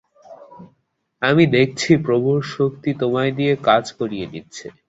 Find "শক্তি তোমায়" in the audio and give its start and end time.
2.55-3.31